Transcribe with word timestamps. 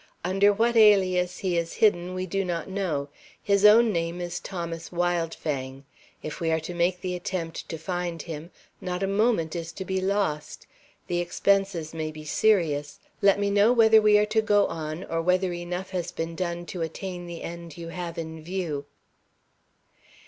Under 0.25 0.51
what 0.51 0.75
alias 0.75 1.37
he 1.37 1.55
is 1.59 1.73
hidden 1.73 2.15
we 2.15 2.25
do 2.25 2.43
not 2.43 2.67
know. 2.67 3.09
His 3.43 3.63
own 3.63 3.93
name 3.93 4.19
is 4.19 4.39
Thomas 4.39 4.89
Wildfang. 4.91 5.83
If 6.23 6.39
we 6.39 6.49
are 6.49 6.59
to 6.61 6.73
make 6.73 7.01
the 7.01 7.13
attempt 7.13 7.69
to 7.69 7.77
find 7.77 8.19
him, 8.23 8.49
not 8.81 9.03
a 9.03 9.07
moment 9.07 9.55
is 9.55 9.71
to 9.73 9.85
be 9.85 10.01
lost. 10.01 10.65
The 11.05 11.19
expenses 11.19 11.93
may 11.93 12.09
be 12.11 12.25
serious. 12.25 12.99
Let 13.21 13.39
me 13.39 13.51
know 13.51 13.73
whether 13.73 14.01
we 14.01 14.17
are 14.17 14.25
to 14.25 14.41
go 14.41 14.65
on, 14.65 15.03
or 15.03 15.21
whether 15.21 15.53
enough 15.53 15.91
has 15.91 16.11
been 16.11 16.35
done 16.35 16.65
to 16.65 16.81
attain 16.81 17.27
the 17.27 17.43
end 17.43 17.77
you 17.77 17.89
have 17.89 18.17
in 18.17 18.41
view." 18.41 18.85